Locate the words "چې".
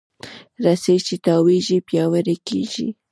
1.07-1.15